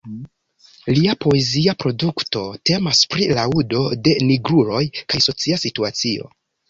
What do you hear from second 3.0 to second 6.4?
pri laŭdo de "nigruloj kaj socia situacio".